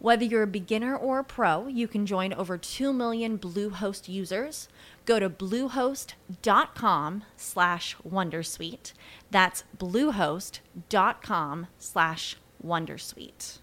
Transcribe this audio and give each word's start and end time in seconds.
Whether 0.00 0.24
you're 0.24 0.44
a 0.44 0.46
beginner 0.46 0.96
or 0.96 1.18
a 1.18 1.24
pro, 1.24 1.66
you 1.66 1.88
can 1.88 2.06
join 2.06 2.32
over 2.32 2.56
2 2.56 2.92
million 2.92 3.36
Bluehost 3.36 4.08
users. 4.08 4.68
Go 5.04 5.18
to 5.18 5.28
bluehost.com 5.28 7.24
slash 7.36 7.96
wondersuite. 8.08 8.92
That's 9.32 9.64
bluehost.com 9.76 11.66
slash 11.80 12.36
wondersuite. 12.64 13.58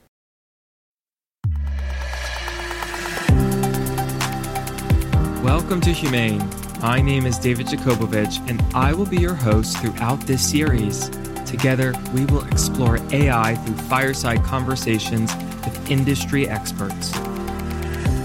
Welcome 5.42 5.80
to 5.82 5.94
Humane. 5.94 6.44
My 6.82 7.00
name 7.00 7.26
is 7.26 7.40
David 7.40 7.68
Yakobovitch, 7.68 8.46
and 8.50 8.62
I 8.76 8.94
will 8.94 9.06
be 9.06 9.22
your 9.22 9.36
host 9.36 9.78
throughout 9.78 10.20
this 10.28 10.46
series. 10.46 11.10
Together, 11.46 11.94
we 12.14 12.26
will 12.26 12.44
explore 12.48 13.00
AI 13.14 13.56
through 13.56 13.78
fireside 13.88 14.44
conversations 14.44 15.32
with 15.66 15.92
industry 15.92 16.48
experts. 16.48 17.12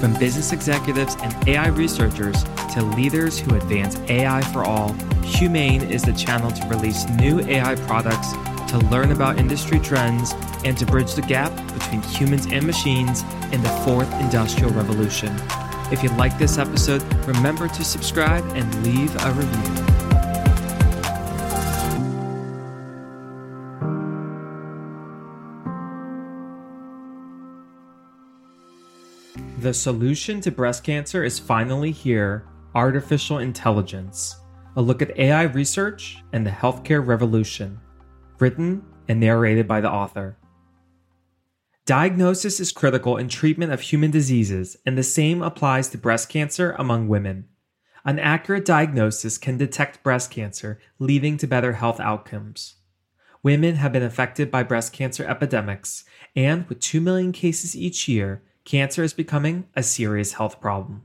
From 0.00 0.14
business 0.18 0.52
executives 0.52 1.16
and 1.20 1.48
AI 1.48 1.68
researchers 1.68 2.44
to 2.74 2.82
leaders 2.82 3.38
who 3.38 3.54
advance 3.54 3.98
AI 4.08 4.40
for 4.52 4.64
all, 4.64 4.92
Humane 5.22 5.82
is 5.82 6.02
the 6.02 6.12
channel 6.12 6.50
to 6.50 6.66
release 6.68 7.08
new 7.10 7.40
AI 7.40 7.74
products, 7.86 8.32
to 8.70 8.78
learn 8.90 9.12
about 9.12 9.38
industry 9.38 9.78
trends, 9.78 10.32
and 10.64 10.76
to 10.78 10.86
bridge 10.86 11.14
the 11.14 11.22
gap 11.22 11.54
between 11.74 12.02
humans 12.02 12.46
and 12.46 12.66
machines 12.66 13.22
in 13.52 13.62
the 13.62 13.68
fourth 13.84 14.12
industrial 14.20 14.70
revolution. 14.70 15.34
If 15.92 16.02
you 16.02 16.08
like 16.10 16.38
this 16.38 16.56
episode, 16.56 17.02
remember 17.26 17.68
to 17.68 17.84
subscribe 17.84 18.44
and 18.54 18.86
leave 18.86 19.14
a 19.24 19.32
review. 19.32 19.89
The 29.60 29.74
solution 29.74 30.40
to 30.40 30.50
breast 30.50 30.84
cancer 30.84 31.22
is 31.22 31.38
finally 31.38 31.90
here 31.90 32.46
artificial 32.74 33.40
intelligence. 33.40 34.36
A 34.76 34.80
look 34.80 35.02
at 35.02 35.18
AI 35.18 35.42
research 35.42 36.24
and 36.32 36.46
the 36.46 36.50
healthcare 36.50 37.06
revolution. 37.06 37.78
Written 38.38 38.82
and 39.06 39.20
narrated 39.20 39.68
by 39.68 39.82
the 39.82 39.90
author. 39.90 40.38
Diagnosis 41.84 42.58
is 42.58 42.72
critical 42.72 43.18
in 43.18 43.28
treatment 43.28 43.70
of 43.70 43.82
human 43.82 44.10
diseases, 44.10 44.78
and 44.86 44.96
the 44.96 45.02
same 45.02 45.42
applies 45.42 45.90
to 45.90 45.98
breast 45.98 46.30
cancer 46.30 46.74
among 46.78 47.08
women. 47.08 47.46
An 48.02 48.18
accurate 48.18 48.64
diagnosis 48.64 49.36
can 49.36 49.58
detect 49.58 50.02
breast 50.02 50.30
cancer, 50.30 50.80
leading 50.98 51.36
to 51.36 51.46
better 51.46 51.74
health 51.74 52.00
outcomes. 52.00 52.76
Women 53.42 53.74
have 53.74 53.92
been 53.92 54.02
affected 54.02 54.50
by 54.50 54.62
breast 54.62 54.94
cancer 54.94 55.24
epidemics, 55.24 56.04
and 56.34 56.66
with 56.66 56.80
2 56.80 57.02
million 57.02 57.32
cases 57.32 57.76
each 57.76 58.08
year, 58.08 58.42
cancer 58.70 59.02
is 59.02 59.12
becoming 59.12 59.66
a 59.74 59.82
serious 59.82 60.34
health 60.34 60.60
problem. 60.60 61.04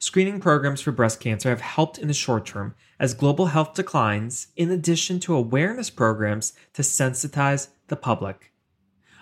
Screening 0.00 0.40
programs 0.40 0.80
for 0.80 0.90
breast 0.90 1.20
cancer 1.20 1.48
have 1.48 1.60
helped 1.60 1.98
in 1.98 2.08
the 2.08 2.14
short 2.14 2.44
term 2.44 2.74
as 2.98 3.14
global 3.14 3.46
health 3.46 3.74
declines, 3.74 4.48
in 4.56 4.72
addition 4.72 5.20
to 5.20 5.36
awareness 5.36 5.88
programs 5.88 6.52
to 6.72 6.82
sensitize 6.82 7.68
the 7.86 7.94
public. 7.94 8.52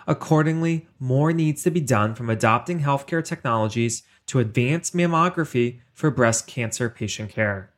Accordingly, 0.07 0.87
more 0.97 1.31
needs 1.31 1.61
to 1.61 1.69
be 1.69 1.79
done 1.79 2.15
from 2.15 2.27
adopting 2.27 2.79
healthcare 2.79 3.23
technologies 3.23 4.01
to 4.25 4.39
advance 4.39 4.89
mammography 4.91 5.81
for 5.93 6.09
breast 6.09 6.47
cancer 6.47 6.89
patient 6.89 7.29
care. 7.29 7.71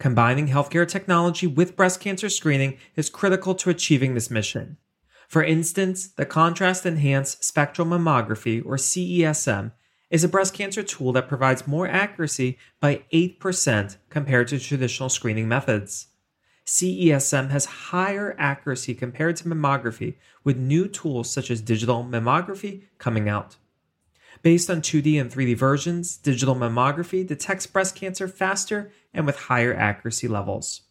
Combining 0.00 0.48
healthcare 0.48 0.88
technology 0.88 1.46
with 1.46 1.76
breast 1.76 2.00
cancer 2.00 2.28
screening 2.28 2.78
is 2.96 3.10
critical 3.10 3.54
to 3.54 3.70
achieving 3.70 4.14
this 4.14 4.28
mission. 4.28 4.76
For 5.28 5.42
instance, 5.42 6.08
the 6.08 6.26
Contrast 6.26 6.86
Enhanced 6.86 7.44
Spectral 7.44 7.86
Mammography, 7.86 8.64
or 8.64 8.76
CESM, 8.76 9.72
is 10.10 10.22
a 10.22 10.28
breast 10.28 10.54
cancer 10.54 10.82
tool 10.82 11.12
that 11.12 11.28
provides 11.28 11.66
more 11.66 11.88
accuracy 11.88 12.58
by 12.80 13.02
8% 13.12 13.96
compared 14.08 14.48
to 14.48 14.58
traditional 14.58 15.08
screening 15.08 15.48
methods. 15.48 16.08
CESM 16.64 17.50
has 17.50 17.64
higher 17.64 18.34
accuracy 18.38 18.94
compared 18.94 19.36
to 19.36 19.44
mammography, 19.44 20.16
with 20.44 20.56
new 20.56 20.88
tools 20.88 21.30
such 21.30 21.50
as 21.50 21.60
digital 21.60 22.04
mammography 22.04 22.82
coming 22.98 23.28
out. 23.28 23.56
Based 24.42 24.70
on 24.70 24.82
2D 24.82 25.20
and 25.20 25.30
3D 25.30 25.56
versions, 25.56 26.16
digital 26.16 26.54
mammography 26.54 27.26
detects 27.26 27.66
breast 27.66 27.96
cancer 27.96 28.28
faster 28.28 28.92
and 29.14 29.26
with 29.26 29.36
higher 29.36 29.74
accuracy 29.74 30.28
levels. 30.28 30.82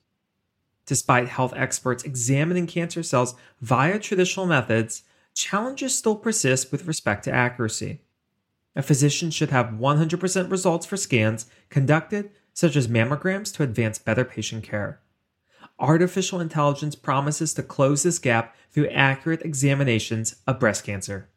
Despite 0.86 1.30
health 1.30 1.54
experts 1.56 2.04
examining 2.04 2.68
cancer 2.68 3.02
cells 3.02 3.36
via 3.62 4.00
traditional 4.00 4.46
methods, 4.46 5.04
challenges 5.34 5.98
still 5.98 6.16
persist 6.16 6.72
with 6.72 6.86
respect 6.86 7.24
to 7.24 7.32
accuracy. 7.32 8.02
A 8.76 8.84
physician 8.84 9.32
should 9.32 9.50
have 9.50 9.68
100% 9.68 10.52
results 10.52 10.86
for 10.86 10.98
scans 10.98 11.48
conducted, 11.70 12.32
such 12.54 12.76
as 12.76 12.88
mammograms, 12.88 13.54
to 13.56 13.64
advance 13.64 13.98
better 13.98 14.26
patient 14.26 14.64
care. 14.64 15.00
Artificial 15.80 16.40
intelligence 16.40 16.96
promises 16.96 17.54
to 17.54 17.64
close 17.64 18.04
this 18.04 18.20
gap 18.20 18.56
through 18.72 18.90
accurate 18.90 19.42
examinations 19.42 20.36
of 20.46 20.60
breast 20.60 20.84
cancer. 20.84 21.30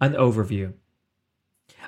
An 0.00 0.12
overview 0.12 0.74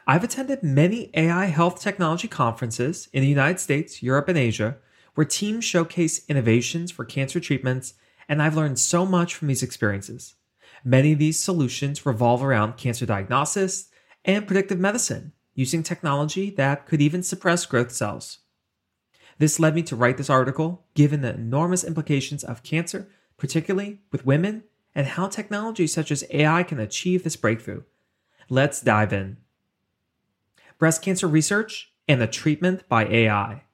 I've 0.06 0.24
attended 0.24 0.62
many 0.62 1.10
AI 1.14 1.46
health 1.46 1.80
technology 1.80 2.26
conferences 2.26 3.08
in 3.12 3.22
the 3.22 3.28
United 3.28 3.60
States, 3.60 4.02
Europe, 4.02 4.28
and 4.28 4.38
Asia 4.38 4.78
where 5.14 5.24
teams 5.24 5.64
showcase 5.64 6.24
innovations 6.28 6.90
for 6.90 7.04
cancer 7.04 7.40
treatments, 7.40 7.94
and 8.28 8.42
I've 8.42 8.56
learned 8.56 8.78
so 8.78 9.04
much 9.04 9.34
from 9.34 9.48
these 9.48 9.62
experiences. 9.62 10.34
Many 10.84 11.12
of 11.12 11.18
these 11.18 11.38
solutions 11.38 12.06
revolve 12.06 12.42
around 12.42 12.76
cancer 12.76 13.06
diagnosis 13.06 13.88
and 14.24 14.46
predictive 14.46 14.78
medicine, 14.78 15.32
using 15.54 15.82
technology 15.82 16.50
that 16.50 16.86
could 16.86 17.02
even 17.02 17.22
suppress 17.22 17.66
growth 17.66 17.92
cells. 17.92 18.38
This 19.38 19.60
led 19.60 19.74
me 19.74 19.82
to 19.82 19.96
write 19.96 20.16
this 20.16 20.30
article, 20.30 20.84
given 20.94 21.20
the 21.20 21.34
enormous 21.34 21.84
implications 21.84 22.44
of 22.44 22.62
cancer, 22.62 23.08
particularly 23.36 24.00
with 24.10 24.26
women, 24.26 24.64
and 24.94 25.06
how 25.06 25.26
technology 25.26 25.86
such 25.86 26.10
as 26.10 26.24
AI 26.30 26.62
can 26.62 26.78
achieve 26.78 27.24
this 27.24 27.36
breakthrough. 27.36 27.82
Let's 28.48 28.80
dive 28.80 29.12
in. 29.12 29.38
Breast 30.78 31.02
cancer 31.02 31.26
research 31.26 31.92
and 32.08 32.20
the 32.20 32.26
treatment 32.26 32.88
by 32.88 33.06
AI 33.06 33.64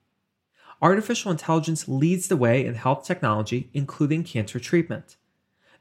artificial 0.81 1.31
intelligence 1.31 1.87
leads 1.87 2.27
the 2.27 2.37
way 2.37 2.65
in 2.65 2.75
health 2.75 3.05
technology, 3.05 3.69
including 3.73 4.23
cancer 4.23 4.59
treatment. 4.59 5.17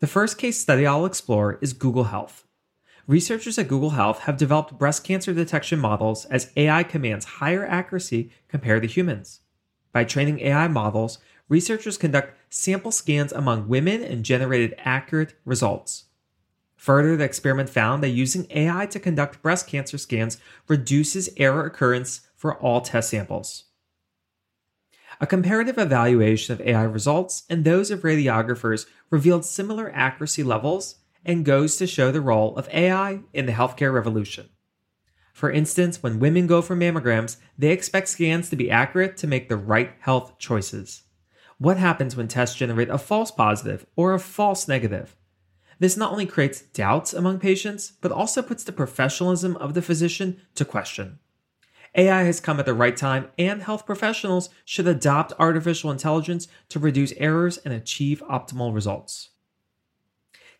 The 0.01 0.07
first 0.07 0.39
case 0.39 0.59
study 0.59 0.87
I'll 0.87 1.07
explore 1.07 1.59
is 1.61 1.73
Google 1.73 2.05
Health. 2.05 2.45
Researchers 3.07 3.59
at 3.59 3.69
Google 3.69 3.91
Health 3.91 4.21
have 4.21 4.37
developed 4.37 4.79
breast 4.79 5.03
cancer 5.03 5.33
detection 5.33 5.79
models 5.79 6.25
as 6.27 6.53
AI 6.57 6.83
commands 6.83 7.25
higher 7.25 7.67
accuracy 7.67 8.31
compared 8.49 8.83
to 8.83 8.89
humans. 8.89 9.41
By 9.93 10.05
training 10.05 10.41
AI 10.41 10.69
models, 10.69 11.19
researchers 11.49 11.97
conduct 11.97 12.37
sample 12.51 12.93
scans 12.93 13.33
among 13.33 13.69
women 13.69 14.03
and 14.03 14.25
generated 14.25 14.75
accurate 14.79 15.35
results. 15.45 16.05
Further, 16.77 17.17
the 17.17 17.25
experiment 17.25 17.71
found 17.71 18.03
that 18.03 18.11
using 18.11 18.47
AI 18.51 18.87
to 18.87 19.01
conduct 19.01 19.43
breast 19.43 19.67
cancer 19.67 19.99
scans 19.99 20.39
reduces 20.69 21.31
error 21.37 21.65
occurrence 21.65 22.29
for 22.37 22.57
all 22.59 22.81
test 22.81 23.11
samples. 23.11 23.65
A 25.21 25.27
comparative 25.27 25.79
evaluation 25.79 26.53
of 26.53 26.61
AI 26.61 26.85
results 26.85 27.43
and 27.51 27.65
those 27.65 27.91
of 27.91 28.03
radiographers 28.03 28.87
revealed 29.11 29.45
similar 29.45 29.91
accuracy 29.93 30.45
levels 30.45 30.97
and 31.25 31.45
goes 31.45 31.77
to 31.77 31.87
show 31.87 32.13
the 32.13 32.21
role 32.21 32.57
of 32.57 32.69
AI 32.69 33.21
in 33.33 33.47
the 33.47 33.53
healthcare 33.53 33.93
revolution. 33.93 34.49
For 35.33 35.51
instance, 35.51 36.03
when 36.03 36.21
women 36.21 36.47
go 36.47 36.63
for 36.63 36.77
mammograms, 36.77 37.37
they 37.57 37.71
expect 37.71 38.09
scans 38.09 38.49
to 38.51 38.57
be 38.57 38.71
accurate 38.71 39.17
to 39.19 39.27
make 39.27 39.49
the 39.49 39.57
right 39.57 39.93
health 40.01 40.39
choices. 40.39 41.03
What 41.59 41.77
happens 41.77 42.15
when 42.15 42.29
tests 42.29 42.57
generate 42.57 42.89
a 42.89 42.99
false 42.99 43.33
positive 43.33 43.87
or 43.97 44.15
a 44.15 44.21
false 44.21 44.69
negative? 44.69 45.17
This 45.81 45.97
not 45.97 46.13
only 46.13 46.27
creates 46.27 46.63
doubts 46.63 47.13
among 47.13 47.41
patients, 47.41 47.93
but 48.01 48.13
also 48.13 48.43
puts 48.43 48.65
the 48.65 48.73
professionalism 48.73 49.57
of 49.57 49.75
the 49.75 49.83
physician 49.83 50.41
to 50.55 50.65
question. 50.65 51.19
AI 51.95 52.23
has 52.23 52.41
come 52.41 52.61
at 52.61 52.67
the 52.67 52.75
right 52.75 52.97
time, 52.97 53.29
and 53.39 53.63
health 53.63 53.87
professionals 53.87 54.51
should 54.65 54.87
adopt 54.87 55.33
artificial 55.39 55.91
intelligence 55.91 56.49
to 56.69 56.79
reduce 56.79 57.13
errors 57.13 57.59
and 57.59 57.73
achieve 57.73 58.23
optimal 58.29 58.75
results. 58.75 59.31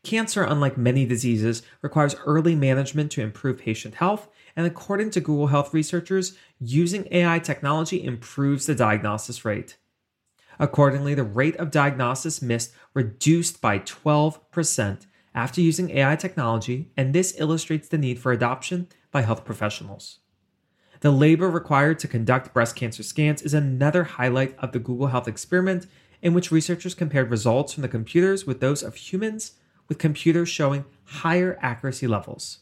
Cancer, 0.05 0.43
unlike 0.43 0.79
many 0.79 1.05
diseases, 1.05 1.63
requires 1.83 2.15
early 2.25 2.55
management 2.55 3.11
to 3.13 3.21
improve 3.21 3.59
patient 3.59 3.97
health, 3.97 4.29
and 4.57 4.67
according 4.67 5.11
to 5.11 5.21
Google 5.21 5.49
Health 5.49 5.75
researchers, 5.75 6.37
using 6.61 7.09
AI 7.11 7.39
technology 7.41 8.03
improves 8.03 8.67
the 8.67 8.75
diagnosis 8.75 9.45
rate. 9.45 9.77
Accordingly, 10.59 11.15
the 11.15 11.25
rate 11.25 11.57
of 11.57 11.71
diagnosis 11.71 12.43
missed 12.43 12.73
reduced 12.95 13.61
by 13.61 13.81
12% 13.81 15.07
after 15.35 15.61
using 15.61 15.91
AI 15.91 16.17
technology, 16.17 16.91
and 16.97 17.15
this 17.15 17.39
illustrates 17.39 17.89
the 17.89 17.99
need 17.99 18.19
for 18.19 18.33
adoption 18.33 18.89
by 19.13 19.23
health 19.23 19.45
professionals. 19.45 20.19
The 21.01 21.11
labor 21.13 21.49
required 21.49 21.99
to 22.01 22.09
conduct 22.09 22.53
breast 22.53 22.75
cancer 22.75 23.03
scans 23.03 23.43
is 23.43 23.55
another 23.55 24.05
highlight 24.05 24.57
of 24.59 24.73
the 24.73 24.81
Google 24.81 25.09
Health 25.09 25.29
experiment, 25.29 25.87
in 26.23 26.35
which 26.35 26.51
researchers 26.51 26.95
compared 26.95 27.31
results 27.31 27.73
from 27.73 27.83
the 27.83 27.89
computers 27.89 28.47
with 28.47 28.61
those 28.61 28.83
of 28.83 28.97
humans, 28.97 29.53
with 29.89 29.99
computers 29.99 30.49
showing 30.49 30.85
higher 31.05 31.57
accuracy 31.63 32.09
levels. 32.09 32.61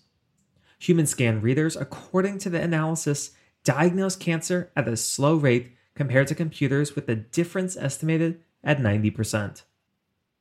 Human 0.78 1.06
scan 1.06 1.40
readers, 1.40 1.76
according 1.76 2.38
to 2.40 2.50
the 2.50 2.60
analysis, 2.60 3.30
diagnose 3.64 4.16
cancer 4.16 4.70
at 4.76 4.86
a 4.86 4.96
slow 4.96 5.36
rate 5.36 5.72
compared 5.94 6.26
to 6.28 6.34
computers 6.34 6.94
with 6.94 7.06
the 7.06 7.16
difference 7.16 7.76
estimated 7.76 8.40
at 8.62 8.78
90%. 8.78 9.62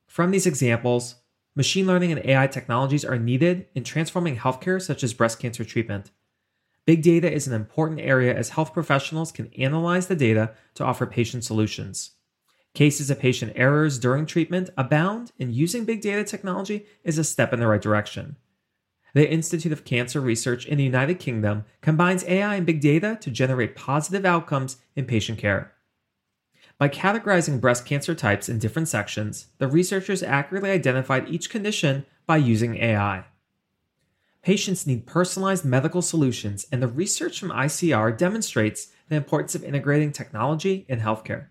From 0.06 0.30
these 0.30 0.46
examples, 0.46 1.16
machine 1.54 1.86
learning 1.86 2.12
and 2.12 2.24
AI 2.26 2.46
technologies 2.46 3.04
are 3.04 3.18
needed 3.18 3.66
in 3.74 3.82
transforming 3.82 4.36
healthcare, 4.36 4.80
such 4.80 5.02
as 5.02 5.14
breast 5.14 5.38
cancer 5.38 5.64
treatment. 5.64 6.10
Big 6.86 7.02
data 7.02 7.30
is 7.30 7.48
an 7.48 7.52
important 7.52 8.00
area 8.00 8.32
as 8.32 8.50
health 8.50 8.72
professionals 8.72 9.32
can 9.32 9.52
analyze 9.54 10.06
the 10.06 10.14
data 10.14 10.52
to 10.74 10.84
offer 10.84 11.04
patient 11.04 11.44
solutions. 11.44 12.12
Cases 12.74 13.10
of 13.10 13.18
patient 13.18 13.52
errors 13.56 13.98
during 13.98 14.24
treatment 14.24 14.70
abound, 14.76 15.32
and 15.40 15.52
using 15.52 15.84
big 15.84 16.00
data 16.00 16.22
technology 16.22 16.86
is 17.02 17.18
a 17.18 17.24
step 17.24 17.52
in 17.52 17.58
the 17.58 17.66
right 17.66 17.82
direction. 17.82 18.36
The 19.14 19.28
Institute 19.28 19.72
of 19.72 19.84
Cancer 19.84 20.20
Research 20.20 20.64
in 20.66 20.78
the 20.78 20.84
United 20.84 21.18
Kingdom 21.18 21.64
combines 21.80 22.22
AI 22.24 22.54
and 22.54 22.66
big 22.66 22.80
data 22.80 23.18
to 23.20 23.30
generate 23.30 23.74
positive 23.74 24.24
outcomes 24.24 24.76
in 24.94 25.06
patient 25.06 25.38
care. 25.38 25.72
By 26.78 26.90
categorizing 26.90 27.60
breast 27.60 27.86
cancer 27.86 28.14
types 28.14 28.48
in 28.48 28.58
different 28.58 28.88
sections, 28.88 29.46
the 29.58 29.66
researchers 29.66 30.22
accurately 30.22 30.70
identified 30.70 31.30
each 31.30 31.50
condition 31.50 32.04
by 32.26 32.36
using 32.36 32.76
AI. 32.76 33.24
Patients 34.46 34.86
need 34.86 35.08
personalized 35.08 35.64
medical 35.64 36.00
solutions, 36.00 36.68
and 36.70 36.80
the 36.80 36.86
research 36.86 37.40
from 37.40 37.50
ICR 37.50 38.16
demonstrates 38.16 38.92
the 39.08 39.16
importance 39.16 39.56
of 39.56 39.64
integrating 39.64 40.12
technology 40.12 40.86
in 40.88 41.00
healthcare. 41.00 41.48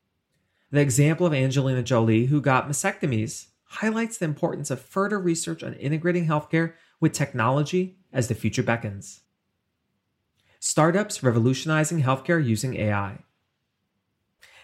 The 0.71 0.79
example 0.79 1.27
of 1.27 1.33
Angelina 1.33 1.83
Jolie, 1.83 2.27
who 2.27 2.39
got 2.39 2.69
mastectomies, 2.69 3.47
highlights 3.65 4.17
the 4.17 4.23
importance 4.23 4.71
of 4.71 4.79
further 4.79 5.19
research 5.19 5.61
on 5.61 5.73
integrating 5.73 6.27
healthcare 6.27 6.71
with 7.01 7.11
technology 7.11 7.97
as 8.13 8.29
the 8.29 8.33
future 8.33 8.63
beckons. 8.63 9.23
Startups 10.61 11.21
revolutionizing 11.21 12.01
healthcare 12.01 12.41
using 12.41 12.77
AI. 12.77 13.17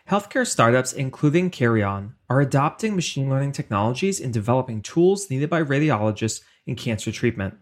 Healthcare 0.10 0.48
startups, 0.48 0.94
including 0.94 1.52
Kheiron, 1.52 2.14
are 2.30 2.40
adopting 2.40 2.96
machine 2.96 3.30
learning 3.30 3.52
technologies 3.52 4.22
in 4.22 4.32
developing 4.32 4.82
tools 4.82 5.30
needed 5.30 5.50
by 5.50 5.62
radiologists 5.62 6.40
in 6.66 6.78
cancer 6.78 7.12
treatment. 7.12 7.58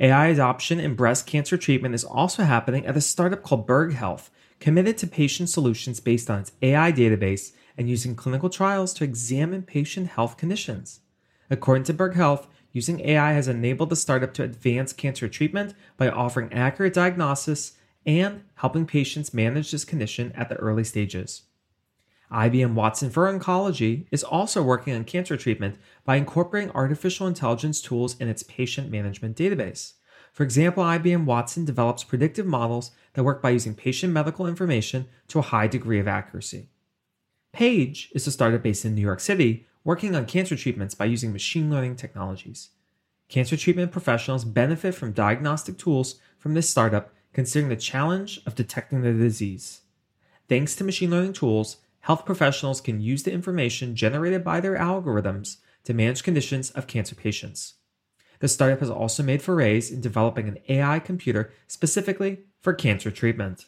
AI 0.00 0.28
adoption 0.28 0.78
in 0.78 0.94
breast 0.94 1.26
cancer 1.26 1.56
treatment 1.56 1.92
is 1.92 2.04
also 2.04 2.44
happening 2.44 2.86
at 2.86 2.96
a 2.96 3.00
startup 3.00 3.42
called 3.42 3.66
Berg 3.66 3.94
Health, 3.94 4.30
committed 4.60 4.96
to 4.98 5.08
patient 5.08 5.50
solutions 5.50 5.98
based 5.98 6.30
on 6.30 6.40
its 6.40 6.52
AI 6.62 6.92
database 6.92 7.52
and 7.76 7.90
using 7.90 8.14
clinical 8.14 8.48
trials 8.48 8.94
to 8.94 9.04
examine 9.04 9.62
patient 9.62 10.10
health 10.10 10.36
conditions. 10.36 11.00
According 11.50 11.82
to 11.84 11.94
Berg 11.94 12.14
Health, 12.14 12.46
using 12.70 13.00
AI 13.00 13.32
has 13.32 13.48
enabled 13.48 13.90
the 13.90 13.96
startup 13.96 14.32
to 14.34 14.44
advance 14.44 14.92
cancer 14.92 15.28
treatment 15.28 15.74
by 15.96 16.08
offering 16.08 16.52
accurate 16.52 16.94
diagnosis 16.94 17.72
and 18.06 18.44
helping 18.54 18.86
patients 18.86 19.34
manage 19.34 19.72
this 19.72 19.84
condition 19.84 20.30
at 20.36 20.48
the 20.48 20.56
early 20.56 20.84
stages. 20.84 21.42
IBM 22.32 22.74
Watson 22.74 23.10
for 23.10 23.32
Oncology 23.32 24.06
is 24.10 24.22
also 24.22 24.62
working 24.62 24.94
on 24.94 25.04
cancer 25.04 25.36
treatment 25.36 25.76
by 26.04 26.16
incorporating 26.16 26.70
artificial 26.72 27.26
intelligence 27.26 27.80
tools 27.80 28.16
in 28.20 28.28
its 28.28 28.42
patient 28.42 28.90
management 28.90 29.36
database. 29.36 29.94
For 30.32 30.42
example, 30.42 30.84
IBM 30.84 31.24
Watson 31.24 31.64
develops 31.64 32.04
predictive 32.04 32.46
models 32.46 32.90
that 33.14 33.24
work 33.24 33.40
by 33.40 33.50
using 33.50 33.74
patient 33.74 34.12
medical 34.12 34.46
information 34.46 35.06
to 35.28 35.38
a 35.38 35.42
high 35.42 35.66
degree 35.66 35.98
of 35.98 36.06
accuracy. 36.06 36.68
Paige 37.52 38.10
is 38.14 38.26
a 38.26 38.30
startup 38.30 38.62
based 38.62 38.84
in 38.84 38.94
New 38.94 39.02
York 39.02 39.20
City 39.20 39.66
working 39.82 40.14
on 40.14 40.26
cancer 40.26 40.54
treatments 40.54 40.94
by 40.94 41.06
using 41.06 41.32
machine 41.32 41.70
learning 41.70 41.96
technologies. 41.96 42.70
Cancer 43.28 43.56
treatment 43.56 43.90
professionals 43.90 44.44
benefit 44.44 44.94
from 44.94 45.12
diagnostic 45.12 45.78
tools 45.78 46.16
from 46.38 46.54
this 46.54 46.68
startup 46.68 47.12
considering 47.32 47.68
the 47.68 47.76
challenge 47.76 48.40
of 48.46 48.54
detecting 48.54 49.02
the 49.02 49.12
disease. 49.12 49.82
Thanks 50.48 50.74
to 50.76 50.84
machine 50.84 51.10
learning 51.10 51.34
tools, 51.34 51.78
health 52.00 52.24
professionals 52.24 52.80
can 52.80 53.00
use 53.00 53.22
the 53.22 53.32
information 53.32 53.94
generated 53.96 54.44
by 54.44 54.60
their 54.60 54.76
algorithms 54.76 55.58
to 55.84 55.94
manage 55.94 56.22
conditions 56.22 56.70
of 56.70 56.86
cancer 56.86 57.14
patients. 57.14 57.74
The 58.40 58.48
startup 58.48 58.80
has 58.80 58.90
also 58.90 59.22
made 59.22 59.42
forays 59.42 59.90
in 59.90 60.00
developing 60.00 60.48
an 60.48 60.58
AI 60.68 61.00
computer 61.00 61.52
specifically 61.66 62.40
for 62.60 62.72
cancer 62.72 63.10
treatment. 63.10 63.66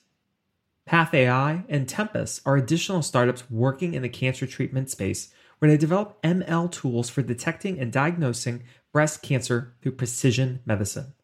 PathAI 0.89 1.65
and 1.69 1.89
Tempus 1.89 2.41
are 2.45 2.57
additional 2.57 3.03
startups 3.03 3.51
working 3.51 3.95
in 3.95 4.03
the 4.03 4.09
cancer 4.09 4.47
treatment 4.47 4.91
space 4.91 5.33
where 5.59 5.71
they 5.71 5.77
develop 5.77 6.21
ML 6.23 6.71
tools 6.73 7.11
for 7.11 7.23
detecting 7.23 7.79
and 7.79 7.93
diagnosing 7.93 8.63
breast 8.93 9.23
cancer 9.23 9.75
through 9.81 9.93
precision 9.93 10.61
medicine. 10.65 11.15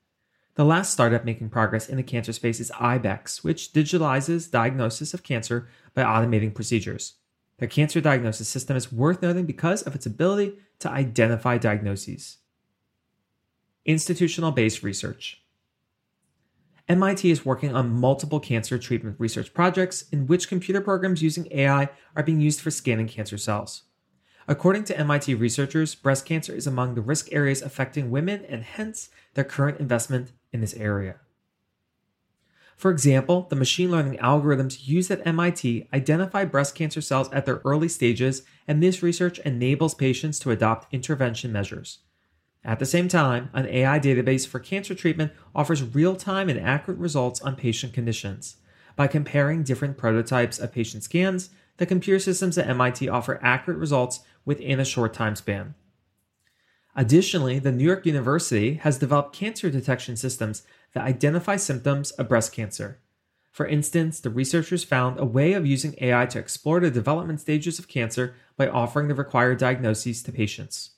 The 0.57 0.65
last 0.65 0.91
startup 0.91 1.23
making 1.27 1.51
progress 1.51 1.87
in 1.87 1.99
the 1.99 2.03
cancer 2.03 2.33
space 2.33 2.61
is 2.61 2.73
Ibex, 2.81 3.45
which 3.45 3.75
digitalizes 3.75 4.51
diagnosis 4.51 5.13
of 5.13 5.23
cancer 5.23 5.69
by 5.93 6.03
automating 6.03 6.55
procedures. 6.55 7.17
Their 7.59 7.69
cancer 7.69 8.01
diagnosis 8.01 8.49
system 8.49 8.75
is 8.75 8.91
worth 8.91 9.21
noting 9.21 9.45
because 9.45 9.83
of 9.83 9.95
its 9.95 10.07
ability 10.07 10.55
to 10.79 10.91
identify 10.91 11.59
diagnoses. 11.59 12.39
Institutional 13.85 14.51
based 14.51 14.83
research. 14.83 15.43
MIT 16.89 17.31
is 17.31 17.45
working 17.45 17.75
on 17.75 17.91
multiple 17.91 18.41
cancer 18.41 18.79
treatment 18.79 19.17
research 19.19 19.53
projects 19.53 20.07
in 20.11 20.27
which 20.27 20.49
computer 20.49 20.81
programs 20.81 21.23
using 21.23 21.49
AI 21.51 21.91
are 22.15 22.23
being 22.23 22.41
used 22.41 22.63
for 22.63 22.71
scanning 22.71 23.09
cancer 23.09 23.37
cells. 23.37 23.83
According 24.49 24.85
to 24.85 24.99
MIT 24.99 25.35
researchers, 25.35 25.97
breast 25.97 26.25
cancer 26.25 26.55
is 26.55 26.67
among 26.67 26.95
the 26.95 27.01
risk 27.01 27.29
areas 27.33 27.63
affecting 27.63 28.11
women 28.11 28.45
and 28.49 28.63
hence 28.63 29.11
their 29.35 29.45
current 29.45 29.81
investment 29.81 30.33
in 30.57 30.63
this 30.63 30.75
area. 30.75 31.17
For 32.77 32.91
example, 32.91 33.47
the 33.49 33.57
machine 33.57 33.91
learning 33.91 34.19
algorithms 34.19 34.87
used 34.87 35.11
at 35.11 35.27
MIT 35.27 35.89
identify 35.95 36.45
breast 36.45 36.75
cancer 36.75 37.01
cells 37.01 37.31
at 37.33 37.47
their 37.47 37.61
early 37.65 37.89
stages, 37.89 38.43
and 38.67 38.83
this 38.83 39.03
research 39.03 39.39
enables 39.41 39.95
patients 39.95 40.39
to 40.41 40.51
adopt 40.51 40.93
intervention 40.93 41.53
measures. 41.53 42.01
At 42.65 42.79
the 42.79 42.87
same 42.87 43.09
time, 43.09 43.49
an 43.53 43.67
AI 43.67 44.01
database 44.01 44.47
for 44.47 44.59
cancer 44.59 44.95
treatment 44.95 45.33
offers 45.55 45.83
real 45.83 46.17
time 46.17 46.49
and 46.49 46.59
accurate 46.59 46.99
results 46.99 47.41
on 47.41 47.55
patient 47.55 47.93
conditions. 47.93 48.57
By 48.97 49.07
comparing 49.07 49.63
different 49.63 49.97
prototypes 49.97 50.59
of 50.59 50.73
patient 50.73 51.03
scans, 51.03 51.51
the 51.77 51.87
computer 51.87 52.19
systems 52.19 52.59
at 52.59 52.69
MIT 52.69 53.09
offer 53.09 53.39
accurate 53.43 53.79
results 53.79 54.21
within 54.45 54.81
a 54.81 54.85
short 54.85 55.15
time 55.15 55.37
span. 55.37 55.75
Additionally, 56.99 57.59
the 57.59 57.73
New 57.73 57.85
York 57.85 58.07
University 58.07 58.75
has 58.75 58.99
developed 58.99 59.37
cancer 59.37 59.69
detection 59.69 60.17
systems 60.17 60.63
that 60.95 61.05
identify 61.05 61.57
symptoms 61.57 62.11
of 62.13 62.29
breast 62.29 62.55
cancer. 62.55 63.01
For 63.53 63.67
instance, 63.67 64.19
the 64.19 64.31
researchers 64.31 64.83
found 64.83 65.21
a 65.21 65.27
way 65.27 65.53
of 65.53 65.67
using 65.67 65.95
AI 66.01 66.25
to 66.27 66.39
explore 66.39 66.81
the 66.81 66.91
development 66.91 67.41
stages 67.41 67.79
of 67.79 67.87
cancer 67.87 68.35
by 68.57 68.69
offering 68.69 69.09
the 69.09 69.15
required 69.15 69.59
diagnoses 69.59 70.23
to 70.23 70.33
patients. 70.33 70.93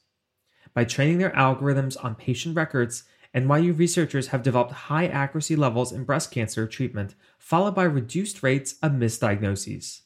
By 0.73 0.85
training 0.85 1.19
their 1.19 1.31
algorithms 1.31 1.97
on 2.03 2.15
patient 2.15 2.55
records, 2.55 3.03
NYU 3.35 3.77
researchers 3.77 4.29
have 4.29 4.45
developed 4.45 4.73
high 4.73 5.09
accuracy 5.09 5.57
levels 5.57 5.91
in 5.91 6.05
breast 6.05 6.31
cancer 6.31 6.67
treatment, 6.69 7.17
followed 7.39 7.75
by 7.75 7.85
reduced 7.85 8.45
rates 8.45 8.77
of 8.83 8.93
misdiagnoses. 8.93 10.03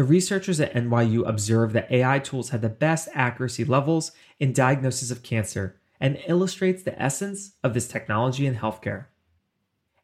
The 0.00 0.04
researchers 0.04 0.58
at 0.60 0.72
NYU 0.72 1.28
observed 1.28 1.74
that 1.74 1.92
AI 1.92 2.20
tools 2.20 2.48
had 2.48 2.62
the 2.62 2.70
best 2.70 3.10
accuracy 3.12 3.66
levels 3.66 4.12
in 4.38 4.54
diagnosis 4.54 5.10
of 5.10 5.22
cancer 5.22 5.78
and 6.00 6.18
illustrates 6.26 6.82
the 6.82 6.98
essence 6.98 7.56
of 7.62 7.74
this 7.74 7.86
technology 7.86 8.46
in 8.46 8.54
healthcare. 8.54 9.08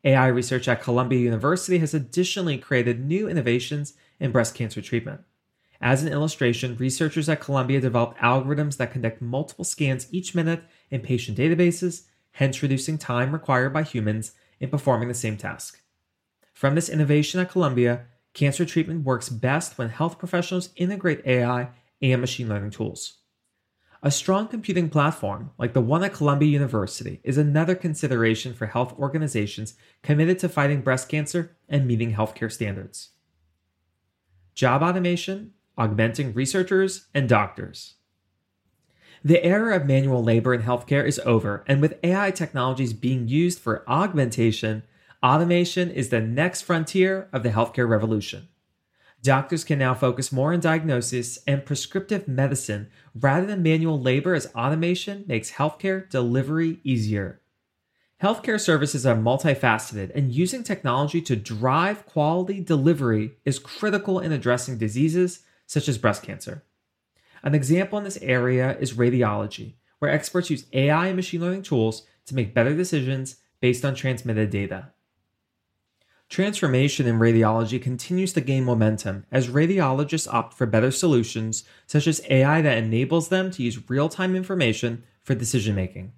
AI 0.05 0.27
research 0.27 0.69
at 0.69 0.83
Columbia 0.83 1.21
University 1.21 1.79
has 1.79 1.95
additionally 1.95 2.59
created 2.59 3.07
new 3.07 3.27
innovations 3.27 3.95
in 4.21 4.33
breast 4.33 4.55
cancer 4.55 4.83
treatment. 4.83 5.23
As 5.81 6.03
an 6.03 6.13
illustration, 6.13 6.77
researchers 6.77 7.31
at 7.31 7.41
Columbia 7.41 7.81
developed 7.81 8.19
algorithms 8.19 8.77
that 8.77 8.93
conduct 8.93 9.23
multiple 9.23 9.65
scans 9.65 10.13
each 10.13 10.35
minute 10.35 10.63
in 10.91 11.01
patient 11.01 11.39
databases, 11.39 12.03
hence 12.33 12.63
reducing 12.63 12.99
time 12.99 13.33
required 13.33 13.73
by 13.73 13.83
humans 13.83 14.33
in 14.61 14.69
performing 14.69 15.09
the 15.09 15.15
same 15.15 15.39
task. 15.39 15.81
From 16.53 16.75
this 16.75 16.91
innovation 16.91 17.41
at 17.41 17.51
Columbia, 17.51 18.05
cancer 18.37 18.67
treatment 18.67 19.03
works 19.03 19.31
best 19.31 19.79
when 19.79 19.89
health 19.89 20.19
professionals 20.19 20.69
integrate 20.77 21.27
AI 21.27 21.71
and 22.03 22.21
machine 22.21 22.49
learning 22.49 22.71
tools. 22.71 23.15
A 24.03 24.11
strong 24.11 24.47
computing 24.47 24.91
platform, 24.91 25.53
like 25.57 25.73
the 25.73 25.81
one 25.81 26.05
at 26.05 26.13
Columbia 26.13 26.51
University, 26.51 27.21
is 27.25 27.39
another 27.39 27.75
consideration 27.75 28.53
for 28.53 28.67
health 28.67 28.97
organizations 28.99 29.75
committed 30.03 30.39
to 30.39 30.51
fighting 30.51 30.83
breast 30.83 31.09
cancer 31.09 31.57
and 31.67 31.87
meeting 31.87 32.13
healthcare 32.13 32.53
standards. 32.53 33.09
Job 34.55 34.83
automation, 34.83 35.53
augmenting 35.79 36.35
researchers 36.35 37.07
and 37.15 37.31
doctors. 37.31 37.95
The 39.25 39.43
era 39.43 39.77
of 39.77 39.87
manual 39.87 40.23
labor 40.23 40.53
in 40.53 40.63
healthcare 40.63 41.07
is 41.07 41.19
over, 41.25 41.65
and 41.67 41.81
with 41.81 41.99
AI 42.05 42.31
technologies 42.33 42.93
being 42.93 43.29
used 43.29 43.59
for 43.59 43.83
augmentation, 43.89 44.83
automation 45.23 45.91
is 45.91 46.09
the 46.09 46.21
next 46.21 46.63
frontier 46.63 47.29
of 47.33 47.43
the 47.43 47.51
healthcare 47.51 47.89
revolution. 47.89 48.49
Doctors 49.23 49.65
can 49.65 49.79
now 49.79 49.95
focus 49.95 50.31
more 50.31 50.53
on 50.53 50.61
diagnosis 50.61 51.39
and 51.47 51.65
prescriptive 51.65 52.29
medicine 52.29 52.89
rather 53.15 53.47
than 53.47 53.63
manual 53.63 54.01
labor 54.01 54.35
as 54.35 54.53
automation 54.55 55.25
makes 55.27 55.53
healthcare 55.53 56.09
delivery 56.09 56.81
easier. 56.85 57.41
Healthcare 58.23 58.61
services 58.61 59.05
are 59.05 59.17
multifaceted, 59.17 60.11
and 60.15 60.33
using 60.33 60.63
technology 60.63 61.21
to 61.21 61.37
drive 61.37 62.07
quality 62.07 62.61
delivery 62.61 63.33
is 63.45 63.59
critical 63.59 64.21
in 64.21 64.33
addressing 64.33 64.79
diseases 64.79 65.41
such 65.67 65.89
as 65.89 65.99
breast 65.99 66.23
cancer. 66.23 66.63
An 67.43 67.55
example 67.55 67.99
in 67.99 68.05
this 68.05 68.19
area 68.23 68.77
is 68.79 68.95
radiology, 68.95 69.75
where 69.99 70.11
experts 70.11 70.49
use 70.49 70.67
AI 70.73 71.09
and 71.09 71.17
machine 71.17 71.41
learning 71.41 71.63
tools 71.63 72.07
to 72.27 72.35
make 72.35 72.55
better 72.55 72.75
decisions 72.75 73.37
based 73.61 73.85
on 73.85 73.95
transmitted 73.95 74.49
data. 74.49 74.93
Transformation 76.29 77.07
in 77.07 77.21
radiology 77.21 77.81
continues 77.81 78.33
to 78.33 78.41
gain 78.41 78.65
momentum 78.65 79.25
as 79.31 79.47
radiologists 79.47 80.33
opt 80.33 80.55
for 80.55 80.67
better 80.67 80.91
solutions, 80.91 81.65
such 81.87 82.07
as 82.09 82.21
AI 82.29 82.61
that 82.63 82.79
enables 82.79 83.29
them 83.29 83.51
to 83.53 83.63
use 83.63 83.89
real 83.89 84.09
time 84.09 84.35
information 84.35 85.05
for 85.23 85.37
decision 85.37 85.75
making. 85.75 86.13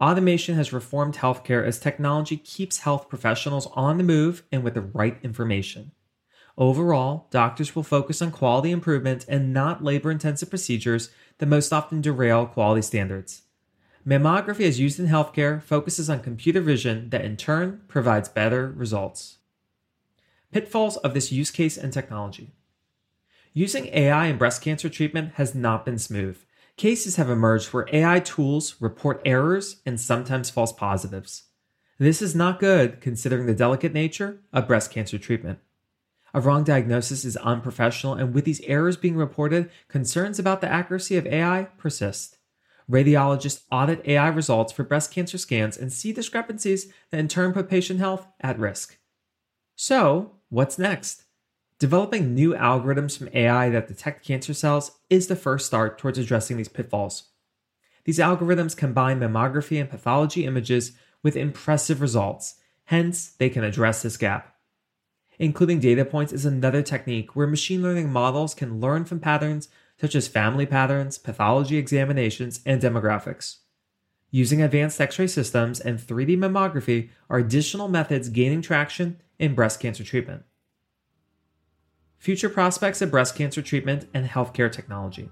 Automation 0.00 0.54
has 0.54 0.72
reformed 0.72 1.16
healthcare 1.16 1.66
as 1.66 1.78
technology 1.78 2.36
keeps 2.36 2.78
health 2.78 3.08
professionals 3.08 3.66
on 3.74 3.98
the 3.98 4.04
move 4.04 4.44
and 4.52 4.62
with 4.62 4.74
the 4.74 4.80
right 4.80 5.18
information. 5.22 5.90
Overall, 6.56 7.26
doctors 7.30 7.74
will 7.74 7.82
focus 7.82 8.22
on 8.22 8.30
quality 8.30 8.70
improvement 8.70 9.26
and 9.28 9.52
not 9.52 9.82
labor 9.82 10.10
intensive 10.10 10.48
procedures 10.48 11.10
that 11.38 11.46
most 11.46 11.72
often 11.72 12.00
derail 12.00 12.46
quality 12.46 12.82
standards. 12.82 13.42
Mammography, 14.06 14.66
as 14.66 14.80
used 14.80 14.98
in 14.98 15.08
healthcare, 15.08 15.60
focuses 15.60 16.08
on 16.08 16.20
computer 16.20 16.60
vision 16.60 17.10
that 17.10 17.24
in 17.24 17.36
turn 17.36 17.82
provides 17.88 18.28
better 18.28 18.72
results. 18.74 19.38
Pitfalls 20.52 20.96
of 20.98 21.14
this 21.14 21.30
use 21.30 21.50
case 21.50 21.76
and 21.78 21.92
technology. 21.92 22.52
Using 23.52 23.86
AI 23.86 24.26
in 24.26 24.38
breast 24.38 24.62
cancer 24.62 24.88
treatment 24.88 25.34
has 25.34 25.54
not 25.54 25.84
been 25.84 25.98
smooth. 25.98 26.38
Cases 26.76 27.16
have 27.16 27.30
emerged 27.30 27.68
where 27.68 27.88
AI 27.92 28.20
tools 28.20 28.76
report 28.80 29.20
errors 29.24 29.80
and 29.84 30.00
sometimes 30.00 30.50
false 30.50 30.72
positives. 30.72 31.44
This 31.98 32.22
is 32.22 32.34
not 32.34 32.58
good 32.58 33.00
considering 33.00 33.46
the 33.46 33.54
delicate 33.54 33.92
nature 33.92 34.40
of 34.52 34.66
breast 34.66 34.90
cancer 34.90 35.18
treatment. 35.18 35.58
A 36.32 36.40
wrong 36.40 36.64
diagnosis 36.64 37.24
is 37.24 37.36
unprofessional, 37.36 38.14
and 38.14 38.32
with 38.32 38.44
these 38.44 38.60
errors 38.62 38.96
being 38.96 39.16
reported, 39.16 39.70
concerns 39.88 40.38
about 40.38 40.60
the 40.60 40.68
accuracy 40.68 41.16
of 41.16 41.26
AI 41.26 41.64
persist. 41.76 42.38
Radiologists 42.90 43.64
audit 43.70 44.04
AI 44.06 44.28
results 44.28 44.72
for 44.72 44.82
breast 44.82 45.12
cancer 45.12 45.38
scans 45.38 45.76
and 45.76 45.92
see 45.92 46.12
discrepancies 46.12 46.92
that 47.10 47.20
in 47.20 47.28
turn 47.28 47.52
put 47.52 47.68
patient 47.68 48.00
health 48.00 48.26
at 48.40 48.58
risk. 48.58 48.98
So, 49.76 50.36
what's 50.50 50.78
next? 50.78 51.24
Developing 51.78 52.34
new 52.34 52.52
algorithms 52.52 53.16
from 53.16 53.30
AI 53.32 53.70
that 53.70 53.88
detect 53.88 54.26
cancer 54.26 54.52
cells 54.52 54.98
is 55.08 55.28
the 55.28 55.36
first 55.36 55.64
start 55.64 55.96
towards 55.96 56.18
addressing 56.18 56.58
these 56.58 56.68
pitfalls. 56.68 57.30
These 58.04 58.18
algorithms 58.18 58.76
combine 58.76 59.20
mammography 59.20 59.80
and 59.80 59.88
pathology 59.88 60.44
images 60.44 60.92
with 61.22 61.36
impressive 61.36 62.00
results, 62.00 62.56
hence, 62.84 63.30
they 63.30 63.48
can 63.48 63.64
address 63.64 64.02
this 64.02 64.16
gap. 64.16 64.56
Including 65.38 65.80
data 65.80 66.04
points 66.04 66.32
is 66.32 66.44
another 66.44 66.82
technique 66.82 67.34
where 67.34 67.46
machine 67.46 67.82
learning 67.82 68.12
models 68.12 68.52
can 68.52 68.80
learn 68.80 69.04
from 69.04 69.20
patterns 69.20 69.68
such 70.00 70.14
as 70.14 70.28
family 70.28 70.66
patterns, 70.66 71.16
pathology 71.18 71.76
examinations, 71.76 72.60
and 72.66 72.80
demographics. 72.80 73.58
Using 74.30 74.62
advanced 74.62 75.00
X 75.00 75.18
ray 75.18 75.26
systems 75.26 75.80
and 75.80 75.98
3D 75.98 76.36
mammography 76.36 77.10
are 77.28 77.38
additional 77.38 77.88
methods 77.88 78.28
gaining 78.28 78.62
traction 78.62 79.20
in 79.40 79.54
breast 79.54 79.80
cancer 79.80 80.04
treatment. 80.04 80.42
Future 82.18 82.50
prospects 82.50 83.00
of 83.00 83.10
breast 83.10 83.34
cancer 83.34 83.62
treatment 83.62 84.06
and 84.12 84.28
healthcare 84.28 84.70
technology. 84.70 85.30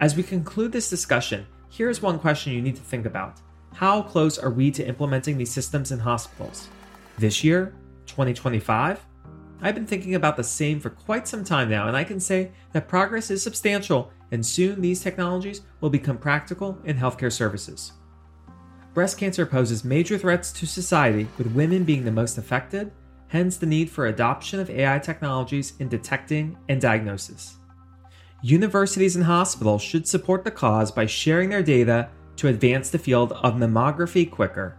As 0.00 0.14
we 0.14 0.22
conclude 0.22 0.70
this 0.70 0.88
discussion, 0.88 1.44
here's 1.68 2.00
one 2.00 2.20
question 2.20 2.52
you 2.52 2.62
need 2.62 2.76
to 2.76 2.82
think 2.82 3.04
about 3.04 3.40
How 3.74 4.00
close 4.00 4.38
are 4.38 4.50
we 4.50 4.70
to 4.70 4.86
implementing 4.86 5.36
these 5.36 5.50
systems 5.50 5.90
in 5.90 5.98
hospitals? 5.98 6.68
This 7.18 7.42
year? 7.42 7.74
2025? 8.06 9.04
I've 9.60 9.74
been 9.74 9.84
thinking 9.84 10.14
about 10.14 10.36
the 10.36 10.44
same 10.44 10.78
for 10.78 10.90
quite 10.90 11.26
some 11.26 11.42
time 11.42 11.68
now, 11.68 11.88
and 11.88 11.96
I 11.96 12.04
can 12.04 12.20
say 12.20 12.52
that 12.72 12.86
progress 12.86 13.28
is 13.28 13.42
substantial, 13.42 14.12
and 14.30 14.46
soon 14.46 14.80
these 14.80 15.02
technologies 15.02 15.62
will 15.80 15.90
become 15.90 16.16
practical 16.16 16.78
in 16.84 16.96
healthcare 16.96 17.32
services 17.32 17.92
breast 18.98 19.16
cancer 19.16 19.46
poses 19.46 19.84
major 19.84 20.18
threats 20.18 20.50
to 20.50 20.66
society, 20.66 21.28
with 21.38 21.54
women 21.54 21.84
being 21.84 22.04
the 22.04 22.10
most 22.10 22.36
affected, 22.36 22.90
hence 23.28 23.56
the 23.56 23.64
need 23.64 23.88
for 23.88 24.06
adoption 24.06 24.58
of 24.58 24.68
AI 24.68 24.98
technologies 24.98 25.74
in 25.78 25.88
detecting 25.88 26.58
and 26.68 26.80
diagnosis. 26.80 27.58
Universities 28.42 29.14
and 29.14 29.24
hospitals 29.24 29.82
should 29.82 30.08
support 30.08 30.42
the 30.42 30.50
cause 30.50 30.90
by 30.90 31.06
sharing 31.06 31.48
their 31.48 31.62
data 31.62 32.08
to 32.34 32.48
advance 32.48 32.90
the 32.90 32.98
field 32.98 33.30
of 33.34 33.54
mammography 33.54 34.28
quicker. 34.28 34.76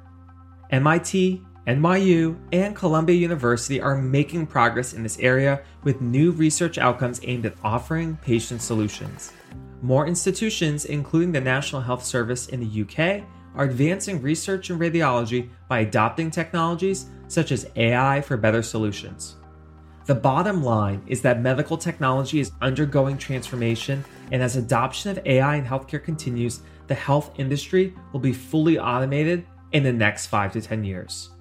MIT, 0.69 1.41
NYU, 1.65 2.37
and 2.51 2.75
Columbia 2.75 3.15
University 3.15 3.79
are 3.79 3.95
making 3.95 4.47
progress 4.47 4.91
in 4.91 5.01
this 5.01 5.17
area 5.19 5.61
with 5.85 6.01
new 6.01 6.31
research 6.31 6.77
outcomes 6.77 7.21
aimed 7.23 7.45
at 7.45 7.55
offering 7.63 8.17
patient 8.17 8.61
solutions. 8.61 9.31
More 9.81 10.07
institutions, 10.07 10.83
including 10.83 11.31
the 11.31 11.39
National 11.39 11.81
Health 11.81 12.03
Service 12.03 12.47
in 12.47 12.59
the 12.59 12.81
UK 12.81 13.23
are 13.59 13.65
advancing 13.65 14.21
research 14.21 14.69
in 14.69 14.79
radiology 14.79 15.49
by 15.67 15.79
adopting 15.79 16.31
technologies 16.31 17.07
such 17.27 17.51
as 17.51 17.69
AI 17.75 18.21
for 18.21 18.37
better 18.37 18.63
solutions. 18.63 19.35
The 20.05 20.15
bottom 20.15 20.63
line 20.63 21.03
is 21.07 21.21
that 21.23 21.41
medical 21.41 21.75
technology 21.75 22.39
is 22.39 22.53
undergoing 22.61 23.17
transformation, 23.17 24.05
and 24.31 24.41
as 24.41 24.55
adoption 24.55 25.11
of 25.11 25.19
AI 25.25 25.57
in 25.57 25.65
healthcare 25.65 26.01
continues, 26.01 26.61
the 26.87 26.95
health 26.95 27.31
industry 27.37 27.93
will 28.13 28.21
be 28.21 28.31
fully 28.31 28.79
automated 28.79 29.45
in 29.73 29.83
the 29.83 29.91
next 29.91 30.27
5 30.27 30.53
to 30.53 30.61
10 30.61 30.85
years. 30.85 31.31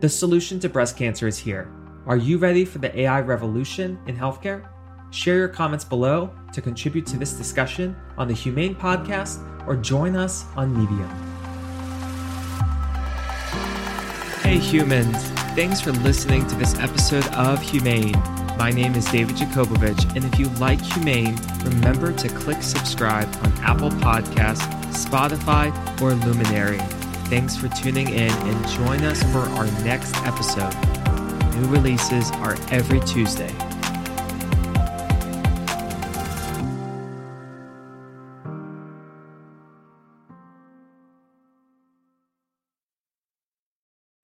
The 0.00 0.08
solution 0.08 0.58
to 0.60 0.68
breast 0.68 0.96
cancer 0.96 1.28
is 1.28 1.38
here. 1.38 1.72
Are 2.06 2.16
you 2.16 2.38
ready 2.38 2.64
for 2.64 2.78
the 2.78 2.98
AI 2.98 3.20
revolution 3.20 4.00
in 4.08 4.16
healthcare? 4.16 4.66
Share 5.12 5.36
your 5.36 5.48
comments 5.48 5.84
below 5.84 6.32
to 6.52 6.60
contribute 6.60 7.06
to 7.06 7.16
this 7.16 7.34
discussion 7.34 7.94
on 8.18 8.26
the 8.26 8.34
Humane 8.34 8.74
Podcast 8.74 9.38
or 9.68 9.76
join 9.76 10.16
us 10.16 10.44
on 10.56 10.76
Medium. 10.76 11.31
Hey 14.52 14.58
humans, 14.58 15.16
thanks 15.56 15.80
for 15.80 15.92
listening 15.92 16.46
to 16.46 16.54
this 16.56 16.78
episode 16.78 17.26
of 17.28 17.62
Humane. 17.62 18.12
My 18.58 18.70
name 18.70 18.94
is 18.96 19.06
David 19.06 19.36
Yakobovitch, 19.36 20.14
and 20.14 20.26
if 20.26 20.38
you 20.38 20.50
like 20.60 20.78
Humane, 20.78 21.38
remember 21.64 22.12
to 22.12 22.28
click 22.28 22.62
subscribe 22.62 23.34
on 23.36 23.50
Apple 23.62 23.88
Podcasts, 23.88 24.60
Spotify, 24.92 25.72
or 26.02 26.12
Luminary. 26.26 26.80
Thanks 27.30 27.56
for 27.56 27.68
tuning 27.68 28.10
in 28.10 28.30
and 28.30 28.68
join 28.68 29.02
us 29.04 29.22
for 29.32 29.38
our 29.56 29.64
next 29.84 30.14
episode. 30.16 30.74
New 31.56 31.68
releases 31.68 32.30
are 32.32 32.58
every 32.70 33.00
Tuesday. 33.06 33.71